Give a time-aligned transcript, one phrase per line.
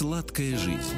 [0.00, 0.96] Сладкая жизнь.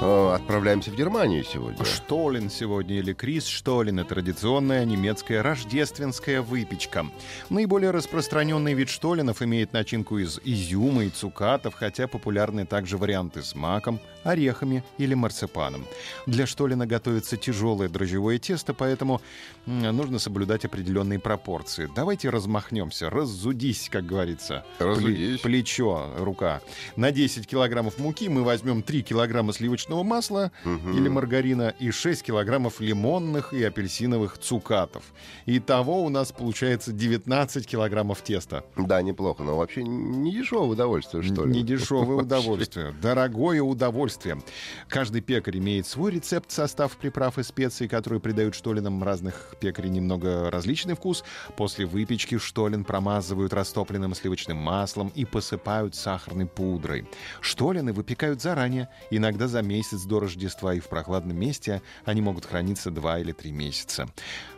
[0.00, 1.84] Э, Отправляемся в Германию сегодня.
[1.84, 7.06] Штолен сегодня или Крис Штолен– это традиционная немецкая рождественская выпечка.
[7.48, 13.54] Наиболее распространенный вид штоленов имеет начинку из изюма и цукатов, хотя популярны также варианты с
[13.54, 15.86] маком, орехами или марципаном.
[16.26, 19.20] Для штолена готовится тяжелое дрожжевое тесто, поэтому
[19.66, 21.88] нужно соблюдать определенные пропорции.
[21.94, 24.64] Давайте размахнемся, раззудись, как говорится.
[24.80, 25.38] Разудись.
[25.38, 26.62] Пле- плечо, рука.
[26.96, 32.80] На 10 килограммов муки мы возьмем 3 килограмма сливочного масла или маргарина и 6 килограммов
[32.80, 35.04] лимонных и апельсиновых цукатов.
[35.46, 38.64] Итого у нас получается 19 килограммов теста.
[38.76, 41.52] Да, неплохо, но вообще не дешевое удовольствие, что ли?
[41.52, 44.42] Не дешевое удовольствие, дорогое удовольствие.
[44.88, 50.50] Каждый пекарь имеет свой рецепт, состав приправ и специй, которые придают штолинам разных пекарей немного
[50.50, 51.24] различный вкус.
[51.56, 57.06] После выпечки штолен промазывают растопленным сливочным маслом и посыпают сахарной пудрой.
[57.40, 62.90] Штолины выпекают заранее, иногда за месяц до Рождества, и в прохладном месте они могут храниться
[62.90, 64.08] 2 или 3 месяца.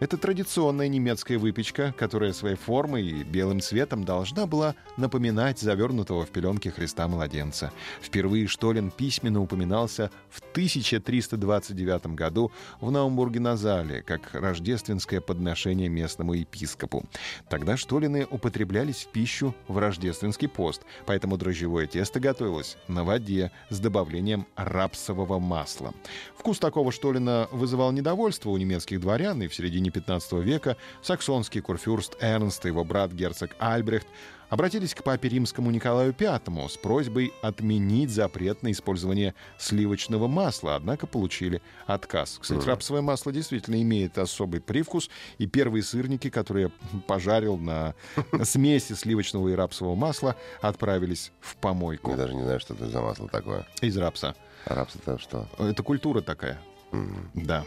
[0.00, 6.30] Это традиционная немецкая выпечка, которая своей формой и белым цветом должна была напоминать завернутого в
[6.30, 7.70] пеленки Христа-младенца.
[8.00, 17.04] Впервые Штолен письменно упоминался в 1329 году в Наумбурге-на-Зале как рождественское подношение местному епископу.
[17.50, 23.78] Тогда Штолины употреблялись в пищу в рождественский пост, поэтому дрожжевое тесто готовилось на воде с
[23.78, 25.92] добавлением рапсового масла.
[26.38, 32.16] Вкус такого Штолина вызывал недовольство у немецких дворян, и в середине 15 века саксонский курфюрст
[32.20, 34.06] Эрнст и его брат герцог Альбрехт
[34.48, 41.06] обратились к папе римскому Николаю V с просьбой отменить запрет на использование сливочного масла, однако
[41.06, 42.38] получили отказ.
[42.40, 45.08] Кстати, рапсовое масло действительно имеет особый привкус,
[45.38, 47.94] и первые сырники, которые я пожарил на
[48.42, 53.00] смеси сливочного и рапсового масла, отправились в помойку Я даже не знаю, что это за
[53.00, 53.66] масло такое.
[53.80, 54.34] из рапса.
[54.64, 55.48] Рапс это что?
[55.58, 56.60] Это культура такая.
[56.92, 57.64] М, Да.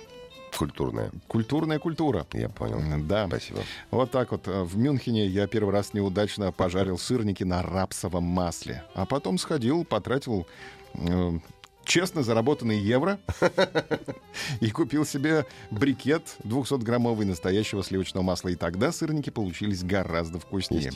[0.64, 1.12] Культурное.
[1.28, 2.26] Культурная культура.
[2.34, 2.82] Я понял.
[3.06, 3.28] Да.
[3.28, 3.60] Спасибо.
[3.92, 4.48] Вот так вот.
[4.48, 8.84] э, В Мюнхене я первый раз неудачно пожарил сырники на рапсовом масле.
[8.94, 10.48] А потом сходил, потратил
[10.94, 11.40] э,
[11.86, 13.20] честно заработанные евро
[14.60, 18.50] и купил себе брикет 200-граммовый настоящего сливочного масла.
[18.50, 20.92] И тогда сырники получились гораздо вкуснее.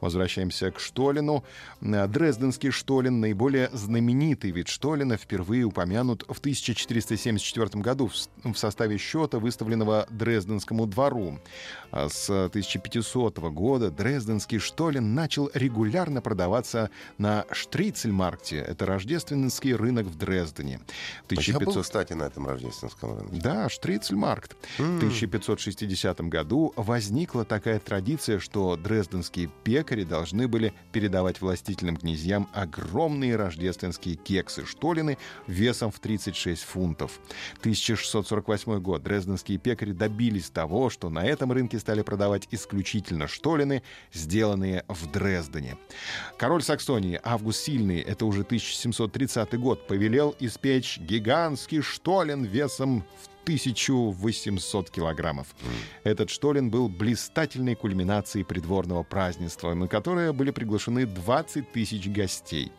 [0.00, 1.44] Возвращаемся к Штолину.
[1.80, 8.10] Э, Дрезденский Штолин, наиболее знаменитый вид Штолина, впервые упомянут в 1474 году
[8.44, 11.38] в составе счета, выставленного Дрезденскому двору.
[11.90, 18.56] А С 1500 года Дрезденский Штолин начал регулярно продаваться на Штрицельмаркте.
[18.58, 20.41] Это рождественский рынок в Дрездене.
[21.28, 23.40] В А Я был, 1500 кстати, на этом рождественском рынке.
[23.40, 24.56] да, Штрицельмаркт.
[24.78, 33.36] В 1560 году возникла такая традиция, что дрезденские пекари должны были передавать властительным князьям огромные
[33.36, 37.20] рождественские кексы штолины весом в 36 фунтов.
[37.60, 39.02] 1648 год.
[39.02, 43.82] Дрезденские пекари добились того, что на этом рынке стали продавать исключительно штолины,
[44.12, 45.76] сделанные в Дрездене.
[46.38, 54.90] Король Саксонии Август Сильный, это уже 1730 год, повелел испечь гигантский штолен весом в 1800
[54.90, 55.48] килограммов.
[56.04, 62.72] Этот штолен был блистательной кульминацией придворного празднества, на которое были приглашены 20 тысяч гостей.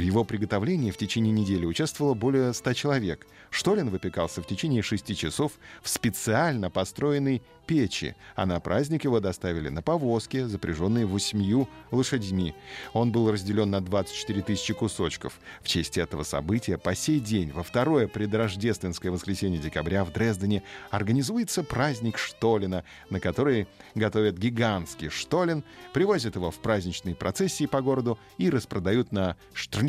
[0.00, 3.26] В его приготовлении в течение недели участвовало более 100 человек.
[3.50, 5.52] Штолен выпекался в течение 6 часов
[5.82, 12.52] в специально построенной печи, а на праздник его доставили на повозке, запряженной восемью лошадьми.
[12.94, 15.38] Он был разделен на 24 тысячи кусочков.
[15.62, 21.62] В честь этого события по сей день, во второе предрождественское воскресенье декабря в Дрездене, организуется
[21.62, 28.50] праздник Штолина, на который готовят гигантский Штолен, привозят его в праздничные процессии по городу и
[28.50, 29.36] распродают на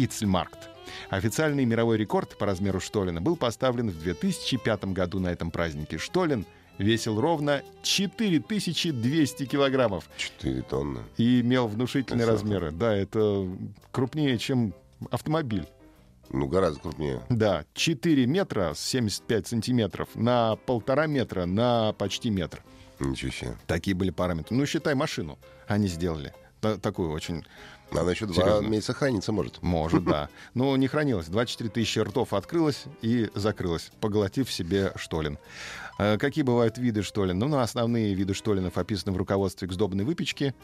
[0.02, 0.70] Штрницельмаркт.
[1.10, 5.98] Официальный мировой рекорд по размеру Штолина был поставлен в 2005 году на этом празднике.
[6.00, 6.46] Штолен
[6.78, 11.02] весил ровно 4200 килограммов 4 тонны.
[11.18, 12.44] и имел внушительные Красота.
[12.44, 12.72] размеры.
[12.72, 13.48] Да, это
[13.92, 14.74] крупнее, чем
[15.12, 15.68] автомобиль.
[16.30, 17.22] Ну, гораздо крупнее.
[17.30, 22.64] Да, 4 метра 75 сантиметров на полтора метра на почти метр.
[23.00, 23.58] Ничего себе.
[23.68, 24.56] Такие были параметры.
[24.56, 25.38] Ну, считай машину.
[25.68, 26.34] Они сделали.
[26.62, 27.44] Та- такую очень...
[27.92, 29.62] Она еще два месяца храниться может.
[29.62, 30.30] Может, да.
[30.54, 31.26] Но не хранилось.
[31.28, 35.38] 24 тысячи ртов открылось и закрылось, поглотив себе штолен.
[36.00, 37.38] Э, Какие бывают виды штолен?
[37.38, 40.56] Ну, основные виды штолинов описаны в руководстве к сдобной выпечке.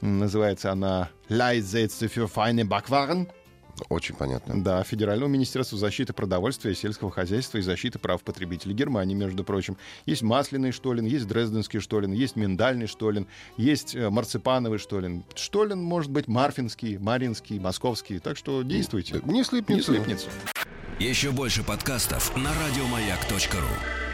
[0.00, 3.28] Называется она «Leitsätze für feine Backwaren».
[3.88, 4.62] Очень понятно.
[4.62, 9.76] Да, Федерального министерства защиты продовольствия, сельского хозяйства и защиты прав потребителей Германии, между прочим.
[10.06, 13.26] Есть масляный штолен, есть дрезденский штолен, есть миндальный штолен,
[13.56, 15.24] есть э, марципановый штолен.
[15.34, 18.18] Штолен может быть марфинский, маринский, московский.
[18.18, 19.20] Так что действуйте.
[19.24, 19.92] Не слипнется.
[19.92, 20.28] Не слипнется.
[20.98, 24.11] Еще больше подкастов на радиомаяк.ру.